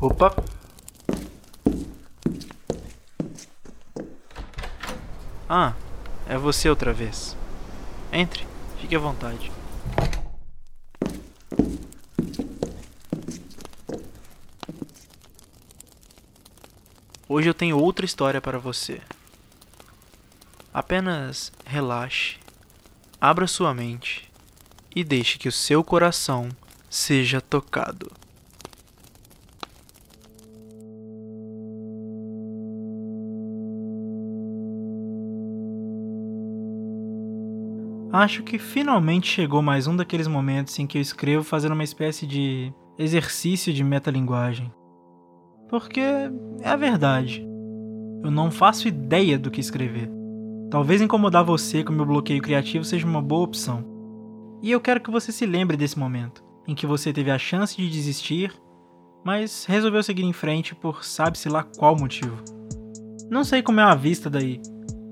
Opa! 0.00 0.34
Ah, 5.48 5.74
é 6.28 6.36
você 6.36 6.68
outra 6.68 6.92
vez. 6.92 7.36
Entre, 8.12 8.46
fique 8.78 8.94
à 8.94 8.98
vontade. 8.98 9.50
Hoje 17.32 17.48
eu 17.48 17.54
tenho 17.54 17.78
outra 17.78 18.04
história 18.04 18.40
para 18.40 18.58
você. 18.58 19.00
Apenas 20.74 21.52
relaxe, 21.64 22.38
abra 23.20 23.46
sua 23.46 23.72
mente 23.72 24.28
e 24.96 25.04
deixe 25.04 25.38
que 25.38 25.48
o 25.48 25.52
seu 25.52 25.84
coração 25.84 26.48
seja 26.90 27.40
tocado. 27.40 28.10
Acho 38.12 38.42
que 38.42 38.58
finalmente 38.58 39.28
chegou 39.28 39.62
mais 39.62 39.86
um 39.86 39.94
daqueles 39.94 40.26
momentos 40.26 40.76
em 40.80 40.86
que 40.88 40.98
eu 40.98 41.02
escrevo 41.02 41.44
fazendo 41.44 41.74
uma 41.74 41.84
espécie 41.84 42.26
de 42.26 42.72
exercício 42.98 43.72
de 43.72 43.84
metalinguagem. 43.84 44.79
Porque 45.70 46.00
é 46.00 46.68
a 46.68 46.74
verdade. 46.74 47.46
Eu 48.24 48.30
não 48.30 48.50
faço 48.50 48.88
ideia 48.88 49.38
do 49.38 49.52
que 49.52 49.60
escrever. 49.60 50.10
Talvez 50.68 51.00
incomodar 51.00 51.44
você 51.44 51.84
com 51.84 51.92
meu 51.92 52.04
bloqueio 52.04 52.42
criativo 52.42 52.84
seja 52.84 53.06
uma 53.06 53.22
boa 53.22 53.44
opção. 53.44 53.84
E 54.60 54.70
eu 54.70 54.80
quero 54.80 55.00
que 55.00 55.12
você 55.12 55.30
se 55.30 55.46
lembre 55.46 55.76
desse 55.76 55.96
momento, 55.96 56.44
em 56.66 56.74
que 56.74 56.86
você 56.86 57.12
teve 57.12 57.30
a 57.30 57.38
chance 57.38 57.76
de 57.76 57.88
desistir, 57.88 58.52
mas 59.24 59.64
resolveu 59.64 60.02
seguir 60.02 60.24
em 60.24 60.32
frente 60.32 60.74
por 60.74 61.04
sabe-se 61.04 61.48
lá 61.48 61.62
qual 61.62 61.96
motivo. 61.96 62.36
Não 63.30 63.44
sei 63.44 63.62
como 63.62 63.78
é 63.78 63.84
a 63.84 63.94
vista 63.94 64.28
daí, 64.28 64.60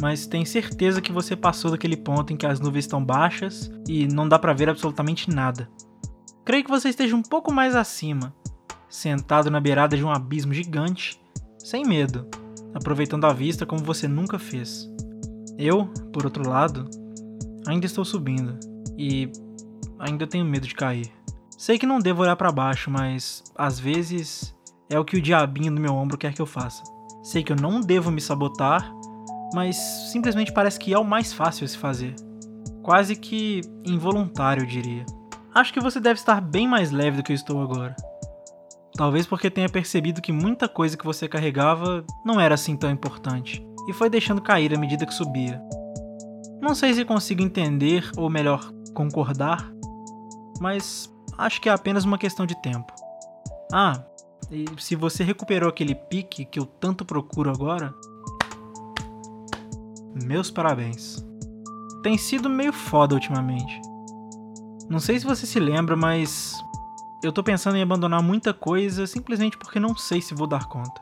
mas 0.00 0.26
tenho 0.26 0.46
certeza 0.46 1.02
que 1.02 1.12
você 1.12 1.36
passou 1.36 1.70
daquele 1.70 1.98
ponto 1.98 2.32
em 2.32 2.36
que 2.36 2.46
as 2.46 2.60
nuvens 2.60 2.84
estão 2.84 3.04
baixas 3.04 3.70
e 3.86 4.06
não 4.06 4.26
dá 4.26 4.38
para 4.38 4.54
ver 4.54 4.70
absolutamente 4.70 5.30
nada. 5.30 5.68
Creio 6.46 6.64
que 6.64 6.70
você 6.70 6.88
esteja 6.88 7.14
um 7.14 7.22
pouco 7.22 7.52
mais 7.52 7.76
acima, 7.76 8.34
sentado 8.88 9.50
na 9.50 9.60
beirada 9.60 9.96
de 9.96 10.04
um 10.04 10.10
abismo 10.10 10.52
gigante, 10.52 11.20
sem 11.58 11.84
medo, 11.84 12.26
aproveitando 12.74 13.24
a 13.24 13.32
vista 13.32 13.66
como 13.66 13.84
você 13.84 14.06
nunca 14.06 14.38
fez. 14.38 14.90
Eu, 15.58 15.86
por 16.12 16.24
outro 16.24 16.48
lado, 16.48 16.88
ainda 17.66 17.86
estou 17.86 18.04
subindo 18.04 18.58
e 18.96 19.30
ainda 19.98 20.26
tenho 20.26 20.44
medo 20.44 20.66
de 20.66 20.74
cair. 20.74 21.10
Sei 21.56 21.78
que 21.78 21.86
não 21.86 21.98
devo 21.98 22.22
olhar 22.22 22.36
para 22.36 22.52
baixo, 22.52 22.90
mas 22.90 23.42
às 23.56 23.80
vezes 23.80 24.54
é 24.90 24.98
o 24.98 25.04
que 25.04 25.16
o 25.16 25.22
diabinho 25.22 25.74
do 25.74 25.80
meu 25.80 25.94
ombro 25.94 26.18
quer 26.18 26.34
que 26.34 26.42
eu 26.42 26.46
faça. 26.46 26.82
Sei 27.22 27.42
que 27.42 27.52
eu 27.52 27.56
não 27.56 27.80
devo 27.80 28.10
me 28.10 28.20
sabotar 28.20 28.94
mas 29.54 29.76
simplesmente 30.12 30.52
parece 30.52 30.78
que 30.78 30.92
é 30.92 30.98
o 30.98 31.04
mais 31.04 31.32
fácil 31.32 31.64
a 31.64 31.68
se 31.68 31.78
fazer. 31.78 32.14
Quase 32.82 33.16
que 33.16 33.60
involuntário, 33.84 34.62
eu 34.62 34.66
diria. 34.66 35.04
Acho 35.54 35.72
que 35.72 35.80
você 35.80 35.98
deve 35.98 36.20
estar 36.20 36.40
bem 36.40 36.68
mais 36.68 36.90
leve 36.90 37.16
do 37.16 37.22
que 37.22 37.32
eu 37.32 37.36
estou 37.36 37.62
agora. 37.62 37.96
Talvez 38.96 39.26
porque 39.26 39.50
tenha 39.50 39.68
percebido 39.68 40.22
que 40.22 40.32
muita 40.32 40.68
coisa 40.68 40.96
que 40.96 41.04
você 41.04 41.28
carregava 41.28 42.04
não 42.24 42.40
era 42.40 42.54
assim 42.54 42.76
tão 42.76 42.90
importante, 42.90 43.64
e 43.88 43.92
foi 43.92 44.08
deixando 44.08 44.40
cair 44.40 44.74
à 44.74 44.78
medida 44.78 45.04
que 45.04 45.12
subia. 45.12 45.62
Não 46.60 46.74
sei 46.74 46.94
se 46.94 47.04
consigo 47.04 47.42
entender, 47.42 48.10
ou 48.16 48.30
melhor, 48.30 48.72
concordar, 48.94 49.70
mas 50.60 51.12
acho 51.36 51.60
que 51.60 51.68
é 51.68 51.72
apenas 51.72 52.04
uma 52.04 52.16
questão 52.16 52.46
de 52.46 52.60
tempo. 52.62 52.92
Ah, 53.72 54.02
e 54.50 54.64
se 54.78 54.96
você 54.96 55.22
recuperou 55.22 55.68
aquele 55.68 55.94
pique 55.94 56.44
que 56.44 56.58
eu 56.58 56.64
tanto 56.64 57.04
procuro 57.04 57.50
agora, 57.50 57.94
meus 60.24 60.50
parabéns. 60.50 61.24
Tem 62.02 62.16
sido 62.16 62.48
meio 62.48 62.72
foda 62.72 63.14
ultimamente. 63.14 63.80
Não 64.88 65.00
sei 65.00 65.18
se 65.18 65.26
você 65.26 65.44
se 65.46 65.58
lembra, 65.58 65.96
mas 65.96 66.56
eu 67.22 67.32
tô 67.32 67.42
pensando 67.42 67.76
em 67.76 67.82
abandonar 67.82 68.22
muita 68.22 68.52
coisa 68.52 69.06
simplesmente 69.06 69.56
porque 69.56 69.80
não 69.80 69.96
sei 69.96 70.20
se 70.20 70.34
vou 70.34 70.46
dar 70.46 70.66
conta. 70.66 71.00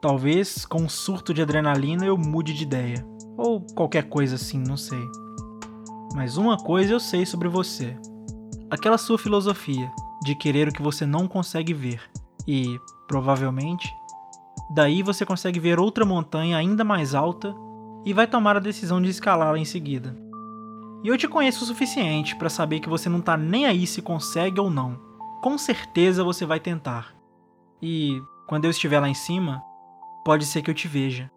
Talvez 0.00 0.64
com 0.66 0.82
um 0.82 0.88
surto 0.88 1.32
de 1.32 1.42
adrenalina 1.42 2.04
eu 2.04 2.16
mude 2.16 2.52
de 2.52 2.62
ideia, 2.62 3.06
ou 3.36 3.60
qualquer 3.74 4.08
coisa 4.08 4.34
assim, 4.36 4.58
não 4.58 4.76
sei. 4.76 5.02
Mas 6.14 6.36
uma 6.36 6.56
coisa 6.56 6.92
eu 6.92 7.00
sei 7.00 7.24
sobre 7.26 7.48
você: 7.48 7.96
aquela 8.70 8.98
sua 8.98 9.18
filosofia 9.18 9.90
de 10.22 10.34
querer 10.34 10.68
o 10.68 10.72
que 10.72 10.82
você 10.82 11.04
não 11.06 11.26
consegue 11.26 11.74
ver, 11.74 12.00
e, 12.46 12.78
provavelmente, 13.08 13.92
daí 14.74 15.02
você 15.02 15.24
consegue 15.24 15.58
ver 15.58 15.78
outra 15.78 16.04
montanha 16.04 16.56
ainda 16.56 16.84
mais 16.84 17.14
alta 17.14 17.54
e 18.04 18.12
vai 18.12 18.26
tomar 18.26 18.56
a 18.56 18.60
decisão 18.60 19.00
de 19.00 19.08
escalá-la 19.08 19.58
em 19.58 19.64
seguida. 19.64 20.23
E 21.04 21.08
eu 21.08 21.18
te 21.18 21.28
conheço 21.28 21.62
o 21.62 21.66
suficiente 21.66 22.34
para 22.34 22.48
saber 22.48 22.80
que 22.80 22.88
você 22.88 23.10
não 23.10 23.20
tá 23.20 23.36
nem 23.36 23.66
aí 23.66 23.86
se 23.86 24.00
consegue 24.00 24.58
ou 24.58 24.70
não. 24.70 24.98
Com 25.42 25.58
certeza 25.58 26.24
você 26.24 26.46
vai 26.46 26.58
tentar. 26.58 27.14
E 27.82 28.18
quando 28.48 28.64
eu 28.64 28.70
estiver 28.70 28.98
lá 28.98 29.08
em 29.08 29.14
cima, 29.14 29.62
pode 30.24 30.46
ser 30.46 30.62
que 30.62 30.70
eu 30.70 30.74
te 30.74 30.88
veja. 30.88 31.30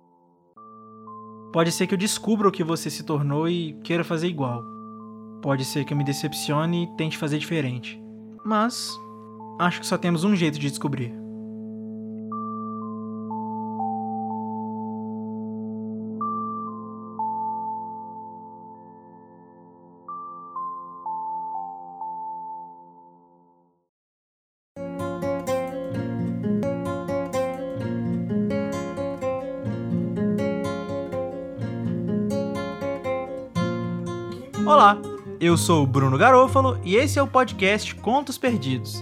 Pode 1.51 1.73
ser 1.73 1.85
que 1.85 1.93
eu 1.93 1.97
descubra 1.97 2.47
o 2.47 2.51
que 2.51 2.63
você 2.63 2.89
se 2.89 3.03
tornou 3.03 3.49
e 3.49 3.73
queira 3.83 4.05
fazer 4.05 4.27
igual. 4.27 4.63
Pode 5.41 5.65
ser 5.65 5.83
que 5.83 5.91
eu 5.91 5.97
me 5.97 6.03
decepcione 6.05 6.85
e 6.85 6.95
tente 6.95 7.17
fazer 7.17 7.37
diferente. 7.37 8.01
Mas 8.45 8.97
acho 9.59 9.81
que 9.81 9.87
só 9.87 9.97
temos 9.97 10.23
um 10.23 10.33
jeito 10.33 10.57
de 10.57 10.69
descobrir. 10.69 11.26
Olá, 34.67 34.97
eu 35.39 35.55
sou 35.55 35.83
o 35.83 35.87
Bruno 35.87 36.17
Garofalo 36.17 36.77
e 36.83 36.97
esse 36.97 37.17
é 37.17 37.23
o 37.23 37.25
podcast 37.25 37.95
Contos 37.95 38.37
Perdidos. 38.37 39.01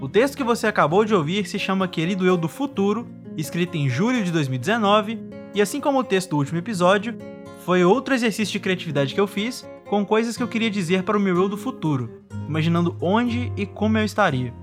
O 0.00 0.08
texto 0.08 0.38
que 0.38 0.42
você 0.42 0.66
acabou 0.66 1.04
de 1.04 1.14
ouvir 1.14 1.46
se 1.46 1.58
chama 1.58 1.86
Querido 1.86 2.26
Eu 2.26 2.34
do 2.34 2.48
Futuro, 2.48 3.06
escrito 3.36 3.76
em 3.76 3.90
julho 3.90 4.24
de 4.24 4.32
2019, 4.32 5.18
e 5.54 5.60
assim 5.60 5.82
como 5.82 5.98
o 5.98 6.02
texto 6.02 6.30
do 6.30 6.38
último 6.38 6.56
episódio, 6.56 7.14
foi 7.62 7.84
outro 7.84 8.14
exercício 8.14 8.52
de 8.52 8.60
criatividade 8.60 9.12
que 9.12 9.20
eu 9.20 9.26
fiz 9.26 9.68
com 9.84 10.02
coisas 10.02 10.34
que 10.34 10.42
eu 10.42 10.48
queria 10.48 10.70
dizer 10.70 11.02
para 11.02 11.18
o 11.18 11.20
meu 11.20 11.36
eu 11.36 11.46
do 11.46 11.58
futuro, 11.58 12.22
imaginando 12.48 12.96
onde 12.98 13.52
e 13.54 13.66
como 13.66 13.98
eu 13.98 14.06
estaria. 14.06 14.61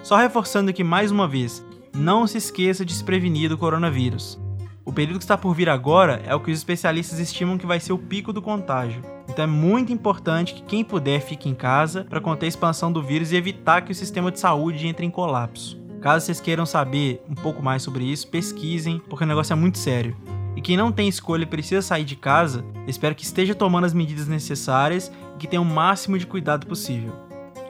Só 0.00 0.16
reforçando 0.16 0.70
aqui 0.70 0.84
mais 0.84 1.10
uma 1.10 1.26
vez, 1.26 1.64
não 1.92 2.24
se 2.24 2.38
esqueça 2.38 2.84
de 2.84 2.94
se 2.94 3.02
prevenir 3.02 3.48
do 3.48 3.58
coronavírus. 3.58 4.38
O 4.84 4.92
período 4.92 5.18
que 5.18 5.24
está 5.24 5.36
por 5.36 5.56
vir 5.56 5.68
agora 5.68 6.22
é 6.24 6.32
o 6.36 6.40
que 6.40 6.52
os 6.52 6.58
especialistas 6.58 7.18
estimam 7.18 7.58
que 7.58 7.66
vai 7.66 7.80
ser 7.80 7.92
o 7.92 7.98
pico 7.98 8.32
do 8.32 8.40
contágio. 8.40 9.02
Então 9.28 9.42
é 9.42 9.48
muito 9.48 9.92
importante 9.92 10.54
que 10.54 10.62
quem 10.62 10.84
puder 10.84 11.20
fique 11.20 11.48
em 11.48 11.54
casa 11.54 12.06
para 12.08 12.20
conter 12.20 12.46
a 12.46 12.48
expansão 12.48 12.92
do 12.92 13.02
vírus 13.02 13.32
e 13.32 13.36
evitar 13.36 13.82
que 13.82 13.90
o 13.90 13.94
sistema 13.94 14.30
de 14.30 14.38
saúde 14.38 14.86
entre 14.86 15.04
em 15.04 15.10
colapso. 15.10 15.82
Caso 16.00 16.24
vocês 16.24 16.40
queiram 16.40 16.64
saber 16.64 17.20
um 17.28 17.34
pouco 17.34 17.60
mais 17.60 17.82
sobre 17.82 18.04
isso, 18.04 18.28
pesquisem, 18.28 19.02
porque 19.08 19.24
o 19.24 19.26
negócio 19.26 19.52
é 19.52 19.56
muito 19.56 19.78
sério. 19.78 20.16
E 20.56 20.60
quem 20.62 20.74
não 20.74 20.90
tem 20.90 21.06
escolha 21.06 21.42
e 21.42 21.46
precisa 21.46 21.82
sair 21.82 22.04
de 22.04 22.16
casa, 22.16 22.64
espero 22.86 23.14
que 23.14 23.24
esteja 23.24 23.54
tomando 23.54 23.84
as 23.84 23.92
medidas 23.92 24.26
necessárias 24.26 25.12
e 25.34 25.38
que 25.38 25.46
tenha 25.46 25.60
o 25.60 25.64
máximo 25.64 26.18
de 26.18 26.26
cuidado 26.26 26.66
possível. 26.66 27.12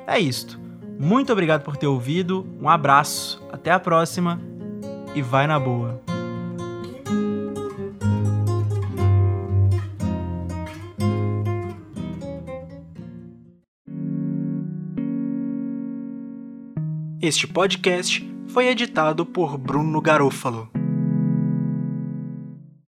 É 0.07 0.21
isto. 0.21 0.61
Muito 0.99 1.33
obrigado 1.33 1.63
por 1.63 1.77
ter 1.77 1.89
ouvido, 1.89 2.47
um 2.63 2.69
abraço, 2.69 3.45
até 3.53 3.73
a 3.73 3.81
próxima 3.81 4.41
e 5.15 5.21
vai 5.21 5.49
na 5.49 5.59
boa. 5.59 6.01
Este 17.21 17.49
podcast 17.49 18.25
foi 18.47 18.69
editado 18.69 19.27
por 19.27 19.59
Bruno 19.59 20.01
Garofalo. 20.01 20.76